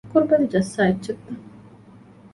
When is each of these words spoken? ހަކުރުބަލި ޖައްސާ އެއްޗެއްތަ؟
ހަކުރުބަލި 0.09 0.45
ޖައްސާ 0.53 0.79
އެއްޗެއްތަ؟ 0.87 1.31